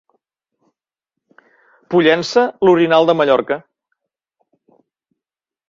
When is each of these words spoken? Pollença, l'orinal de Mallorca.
Pollença, 1.95 2.47
l'orinal 2.69 3.11
de 3.13 3.17
Mallorca. 3.21 3.61